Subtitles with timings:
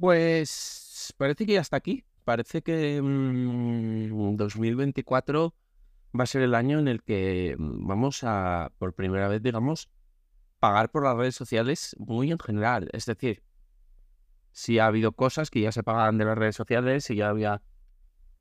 [0.00, 2.04] Pues parece que ya está aquí.
[2.24, 5.54] Parece que 2024
[6.12, 9.42] mm, va a ser el año en el que mm, vamos a, por primera vez,
[9.42, 9.90] digamos,
[10.58, 12.88] pagar por las redes sociales muy en general.
[12.94, 13.42] Es decir,
[14.52, 17.60] si ha habido cosas que ya se pagaban de las redes sociales, y ya había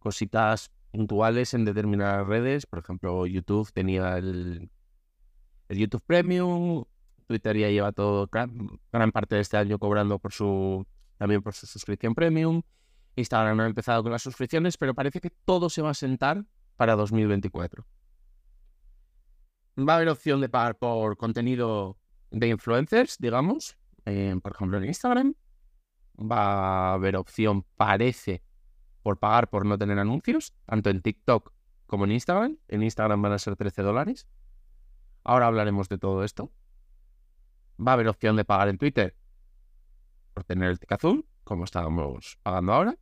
[0.00, 2.66] cositas puntuales en determinadas redes.
[2.66, 4.70] Por ejemplo, YouTube tenía el,
[5.68, 6.84] el YouTube Premium,
[7.26, 10.84] Twitter ya lleva todo, gran parte de este año cobrando por su
[11.24, 12.60] también por su suscripción premium.
[13.16, 16.44] Instagram ha empezado con las suscripciones, pero parece que todo se va a sentar
[16.76, 17.86] para 2024.
[19.78, 21.96] Va a haber opción de pagar por contenido
[22.30, 25.34] de influencers, digamos, por ejemplo en Instagram.
[26.20, 28.42] Va a haber opción, parece,
[29.02, 31.54] por pagar por no tener anuncios, tanto en TikTok
[31.86, 32.58] como en Instagram.
[32.68, 34.28] En Instagram van a ser 13 dólares.
[35.22, 36.52] Ahora hablaremos de todo esto.
[37.80, 39.16] Va a haber opción de pagar en Twitter
[40.34, 42.98] por tener el tic azul, como estábamos pagando ahora.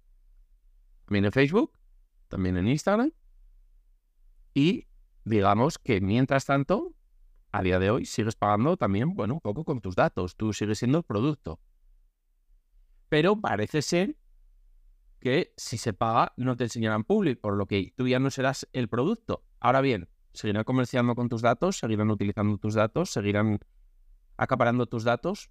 [1.06, 1.72] También en Facebook,
[2.28, 3.12] también en Instagram.
[4.54, 4.86] Y
[5.24, 6.94] digamos que mientras tanto,
[7.50, 10.36] a día de hoy sigues pagando también, bueno, un poco con tus datos.
[10.36, 11.60] Tú sigues siendo el producto.
[13.08, 14.16] Pero parece ser
[15.20, 18.68] que si se paga no te enseñarán público, por lo que tú ya no serás
[18.72, 19.44] el producto.
[19.60, 23.60] Ahora bien, seguirán comerciando con tus datos, seguirán utilizando tus datos, seguirán
[24.36, 25.50] acaparando tus datos,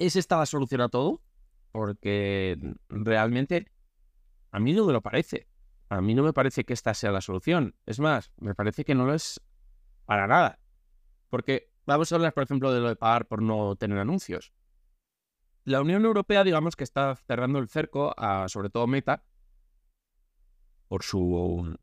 [0.00, 1.20] ¿Es esta la solución a todo?
[1.72, 3.70] Porque realmente
[4.50, 5.46] a mí no me lo parece.
[5.90, 7.76] A mí no me parece que esta sea la solución.
[7.84, 9.42] Es más, me parece que no lo es
[10.06, 10.58] para nada.
[11.28, 14.54] Porque vamos a hablar, por ejemplo, de lo de pagar por no tener anuncios.
[15.64, 19.22] La Unión Europea, digamos que está cerrando el cerco a, sobre todo, Meta,
[20.88, 21.78] por su,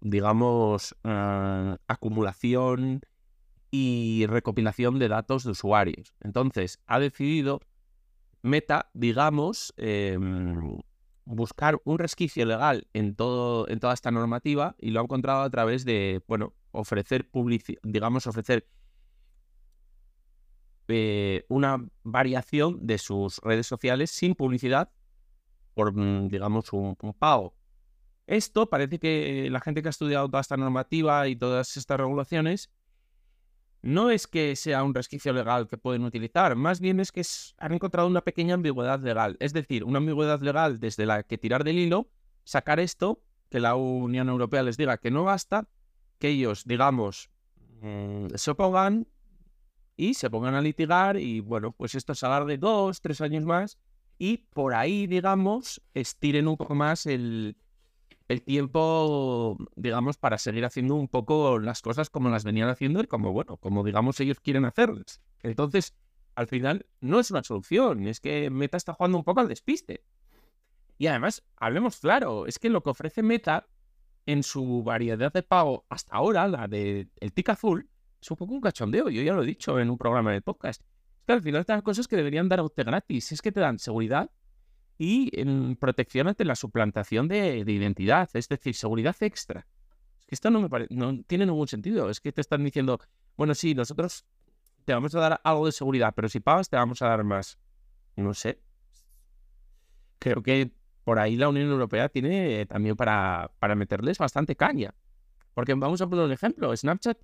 [0.00, 3.02] digamos, eh, acumulación
[3.70, 6.14] y recopilación de datos de usuarios.
[6.20, 7.60] Entonces, ha decidido
[8.42, 10.78] Meta, digamos, em,
[11.26, 15.50] buscar un resquicio legal en, todo, en toda esta normativa y lo ha encontrado a
[15.50, 18.66] través de, bueno, ofrecer publicidad, digamos, ofrecer
[20.88, 24.90] eh, una variación de sus redes sociales sin publicidad
[25.74, 27.54] por, mm, digamos, un pago.
[28.26, 32.70] Esto parece que la gente que ha estudiado toda esta normativa y todas estas regulaciones
[33.82, 37.22] no es que sea un resquicio legal que pueden utilizar, más bien es que
[37.58, 39.36] han encontrado una pequeña ambigüedad legal.
[39.40, 42.08] Es decir, una ambigüedad legal desde la que tirar del hilo,
[42.44, 45.68] sacar esto, que la Unión Europea les diga que no basta,
[46.18, 47.30] que ellos, digamos,
[47.80, 49.08] mm, se opongan
[49.96, 53.78] y se pongan a litigar y bueno, pues esto se alargue dos, tres años más
[54.18, 57.56] y por ahí, digamos, estiren un poco más el,
[58.30, 63.08] el tiempo, digamos, para seguir haciendo un poco las cosas como las venían haciendo y
[63.08, 65.20] como, bueno, como digamos ellos quieren hacerlas.
[65.42, 65.96] Entonces,
[66.36, 70.04] al final, no es una solución, es que Meta está jugando un poco al despiste.
[70.96, 73.66] Y además, hablemos claro, es que lo que ofrece Meta
[74.26, 77.90] en su variedad de pago hasta ahora, la del el tic azul,
[78.22, 80.82] es un poco un cachondeo, yo ya lo he dicho en un programa de podcast.
[80.82, 84.30] Es que al final las cosas que deberían dar gratis, es que te dan seguridad,
[85.00, 89.66] y en protección ante la suplantación de, identidad, es decir, seguridad extra.
[90.28, 92.10] Esto no, me no tiene ningún sentido.
[92.10, 93.00] Es que te están diciendo,
[93.34, 94.26] bueno, sí, nosotros
[94.84, 97.58] te vamos a dar algo de seguridad, pero si pagas te vamos a dar más.
[98.14, 98.60] No sé.
[100.18, 100.70] Creo que
[101.02, 104.94] por ahí la Unión Europea tiene también para, para meterles bastante caña.
[105.54, 106.76] Porque vamos a poner un ejemplo.
[106.76, 107.16] Snapchat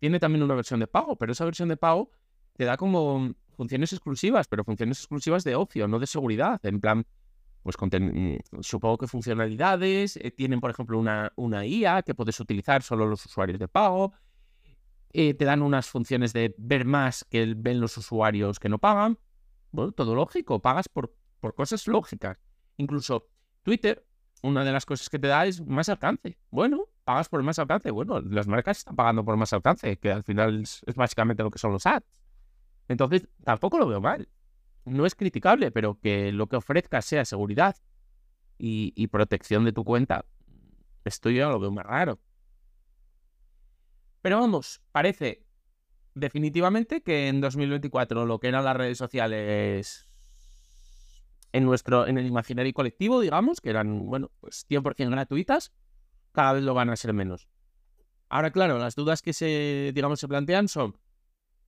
[0.00, 2.10] tiene también una versión de pago, pero esa versión de pago
[2.58, 6.58] te da como funciones exclusivas, pero funciones exclusivas de ocio, no de seguridad.
[6.64, 7.04] En plan,
[7.62, 12.82] pues mm, supongo que funcionalidades, eh, tienen por ejemplo una, una IA que puedes utilizar
[12.82, 14.14] solo los usuarios de pago.
[15.12, 19.18] eh, te dan unas funciones de ver más que ven los usuarios que no pagan.
[19.72, 22.38] Bueno, todo lógico, pagas por, por cosas lógicas.
[22.78, 23.28] Incluso
[23.62, 24.06] Twitter,
[24.42, 26.38] una de las cosas que te da es más alcance.
[26.50, 27.90] Bueno, pagas por más alcance.
[27.90, 31.58] Bueno, las marcas están pagando por más alcance, que al final es, básicamente lo que
[31.58, 32.19] son los ads.
[32.90, 34.28] Entonces, tampoco lo veo mal.
[34.84, 37.76] No es criticable, pero que lo que ofrezca sea seguridad
[38.58, 40.24] y, protección de tu cuenta,
[41.04, 42.18] esto ya lo veo más raro.
[44.22, 45.44] Pero vamos, parece
[46.16, 50.08] definitivamente que en 2024 lo que eran las redes sociales
[51.52, 55.72] en nuestro en el imaginario colectivo, digamos, que eran, bueno, pues 100% gratuitas,
[56.32, 57.48] cada vez lo van a ser menos.
[58.28, 60.96] Ahora, claro, las dudas que se, digamos, se plantean son,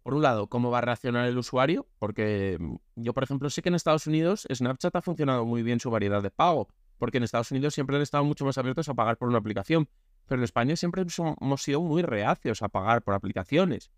[0.02, 3.62] por un lado, cómo va a reaccionar el usuario, porque mm, yo, por ejemplo, sé
[3.62, 6.68] que en Estados Unidos Snapchat ha funcionado muy bien su variedad de pago,
[6.98, 9.88] porque en Estados Unidos siempre han estado mucho más abiertos a pagar por una aplicación,
[10.26, 11.04] pero en España siempre
[11.40, 13.90] hemos sido muy reacios a pagar por aplicaciones.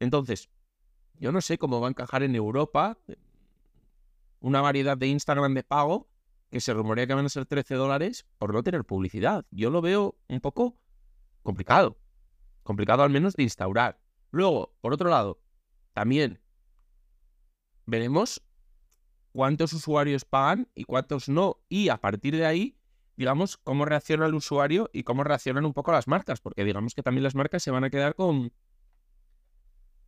[0.00, 0.48] Entonces,
[1.14, 3.16] yo no sé cómo va a encajar en Europa eh,
[4.40, 6.08] una variedad de Instagram de pago
[6.50, 9.44] que se rumorea que van a ser 13 dólares por no tener publicidad.
[9.50, 10.76] Yo lo veo un poco
[11.42, 11.98] complicado.
[12.62, 14.00] Complicado al menos de instaurar.
[14.30, 15.40] Luego, por otro lado,
[15.98, 16.38] también
[17.84, 18.40] veremos
[19.32, 21.56] cuántos usuarios pagan y cuántos no.
[21.68, 22.78] Y a partir de ahí,
[23.16, 26.40] digamos, cómo reacciona el usuario y cómo reaccionan un poco las marcas.
[26.40, 28.52] Porque digamos que también las marcas se van a quedar con,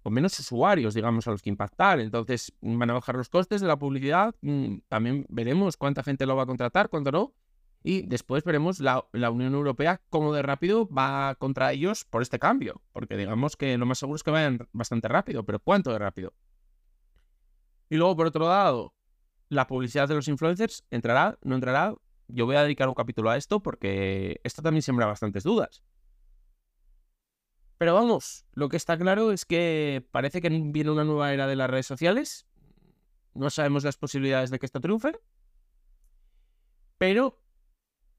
[0.04, 1.98] con menos usuarios, digamos, a los que impactar.
[1.98, 4.32] Entonces, van a bajar los costes de la publicidad.
[4.42, 7.34] Mm, también veremos cuánta gente lo va a contratar, cuánto no.
[7.82, 12.82] Y después veremos la, Unión Europea cómo de rápido va contra ellos por este cambio.
[12.92, 16.34] Porque digamos que lo más seguro es que vayan bastante rápido, pero ¿cuánto de rápido?
[17.88, 18.94] Y luego, por otro lado,
[19.48, 21.38] la publicidad de los influencers, ¿entrará?
[21.42, 21.94] ¿No entrará?
[22.28, 25.82] Yo voy a dedicar un capítulo a esto porque esto también siembra bastantes dudas.
[27.78, 31.56] Pero vamos, lo que está claro es que parece que viene una nueva era de
[31.56, 32.46] las redes sociales.
[33.32, 35.18] No sabemos las posibilidades de que esto triunfe.
[36.98, 37.39] Pero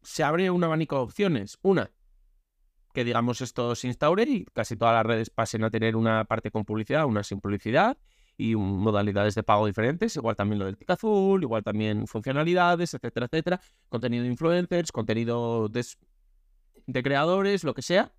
[0.01, 1.57] se abre un abanico de opciones.
[1.62, 1.92] Una,
[2.94, 6.51] que digamos esto se instaure y casi todas las redes pasen a tener una parte
[6.51, 7.98] con publicidad, una sin publicidad
[8.38, 13.27] y modalidades de pago diferentes, igual también lo del tic azul, igual también funcionalidades, etcétera,
[13.27, 18.13] etcétera, contenido de influencers, contenido de creadores, lo que sea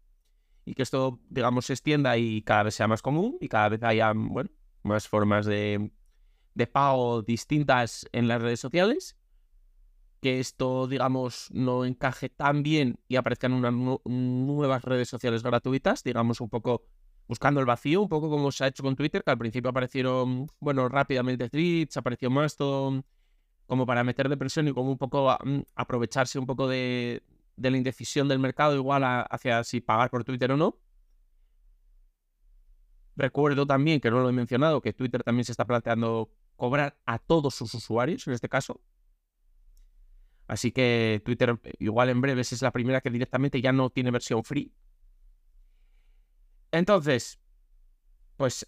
[0.65, 3.83] y que esto, digamos, se extienda y cada vez sea más común y cada vez
[3.83, 4.51] haya, bueno,
[4.83, 5.91] más formas de,
[6.55, 9.17] de pago distintas en las redes sociales.
[10.23, 13.75] Que esto, digamos, no encaje tan bien y aparezcan unas
[14.05, 16.85] nuevas redes sociales gratuitas, digamos, un poco
[17.27, 20.47] buscando el vacío, un poco como se ha hecho con Twitter, que al principio aparecieron,
[20.61, 23.05] bueno, rápidamente tweets, apareció más todo
[23.67, 27.23] como para meterle presión y como un poco mm, aprovecharse un poco de
[27.57, 30.79] la indecisión del mercado igual hacia si pagar por Twitter o no.
[33.17, 37.19] Recuerdo también, que no lo he mencionado, que Twitter también se está planteando cobrar a
[37.19, 38.81] todos sus usuarios en este caso.
[40.47, 44.45] Así que Twitter igual en breves es la primera que directamente ya no tiene versión
[44.45, 44.73] free.
[46.71, 47.39] Entonces,
[48.37, 48.67] pues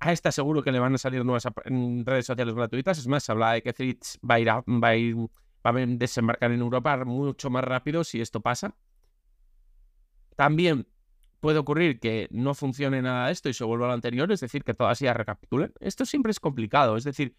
[0.00, 2.98] a esta seguro que le van a salir nuevas redes sociales gratuitas.
[2.98, 6.60] Es más, se habla de que Threads va a ir, a va a desembarcar en
[6.60, 8.76] Europa mucho más rápido si esto pasa.
[10.36, 10.86] También
[11.40, 14.40] puede ocurrir que no funcione nada de esto y se vuelva a lo anterior, es
[14.40, 15.72] decir, que todas ya recapitulen.
[15.80, 17.36] Esto siempre es complicado, es decir,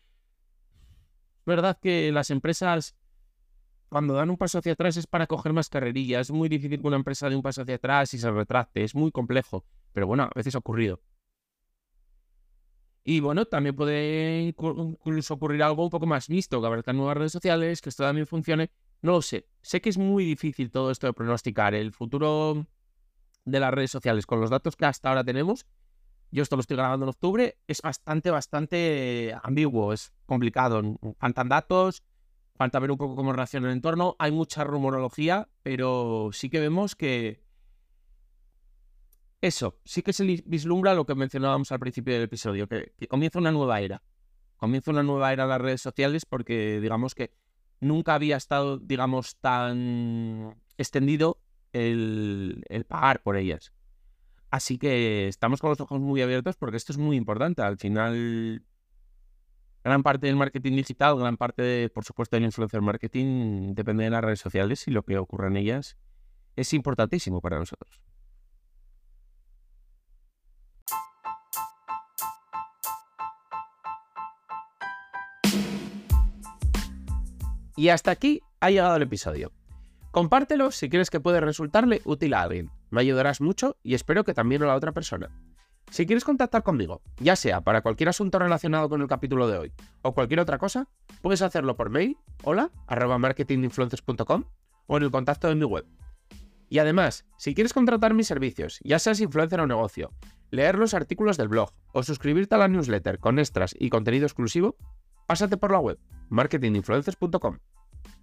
[1.40, 2.96] es verdad que las empresas
[3.96, 6.86] cuando dan un paso hacia atrás es para coger más carrerillas, es muy difícil que
[6.86, 10.24] una empresa dé un paso hacia atrás y se retracte, es muy complejo, pero bueno,
[10.24, 11.00] a veces ha ocurrido.
[13.06, 17.32] Y bueno, también puede incluso ocurrir algo un poco más visto, que aparezcan nuevas redes
[17.32, 18.70] sociales, que esto también funcione.
[19.02, 19.48] No lo sé.
[19.62, 21.74] Sé que es muy difícil todo esto de pronosticar.
[21.74, 22.68] El futuro
[23.46, 25.66] de las redes sociales, con los datos que hasta ahora tenemos,
[26.32, 30.82] yo esto lo estoy grabando en octubre, es bastante, bastante ambiguo, es complicado.
[31.18, 32.04] Faltan datos,
[32.56, 34.16] falta ver un poco cómo reacciona el entorno.
[34.20, 37.46] Hay mucha rumorología, pero sí que vemos que,
[39.42, 43.52] eso, sí que se vislumbra lo que mencionábamos al principio del episodio, que, comienza una
[43.52, 44.02] nueva era.
[44.58, 47.34] Comienza una nueva era en las redes sociales porque digamos que
[47.80, 51.42] nunca había estado, digamos, tan extendido
[51.74, 53.74] el, pagar por ellas.
[54.50, 57.62] Así que estamos con los ojos muy abiertos porque esto es muy importante.
[57.62, 58.64] Al final,
[59.86, 64.24] gran parte del marketing digital, gran parte, por supuesto, del influencer marketing depende de las
[64.24, 65.96] redes sociales y lo que ocurre en ellas
[66.56, 68.02] es importantísimo para nosotros.
[77.78, 79.52] Y hasta aquí ha llegado el episodio.
[80.10, 82.72] Compártelo si crees que puede resultarle útil a alguien.
[82.90, 85.30] Me ayudarás mucho y espero que también a la otra persona.
[85.92, 89.74] Si quieres contactar conmigo, ya sea para cualquier asunto relacionado con el capítulo de hoy
[90.02, 90.90] o cualquier otra cosa,
[91.22, 94.44] puedes hacerlo por mail, hola, arroba marketinginfluencers.com
[94.88, 95.86] o en el contacto de mi web.
[96.68, 100.12] Y además, si quieres contratar mis servicios, ya seas influencer o negocio,
[100.52, 104.76] leer los artículos del blog o suscribirte a la newsletter con extras y contenido exclusivo,
[105.28, 106.00] pásate por la web
[106.30, 107.60] marketinginfluencers.com.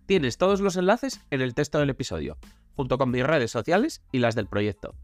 [0.07, 2.37] Tienes todos los enlaces en el texto del episodio,
[2.75, 4.95] junto con mis redes sociales y las del proyecto.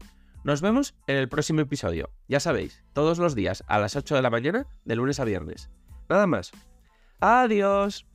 [0.49, 2.09] Nos vemos en el próximo episodio.
[2.27, 5.69] Ya sabéis, todos los días a las 8 de la mañana, de lunes a viernes.
[6.09, 6.51] Nada más.
[7.19, 8.07] Adiós.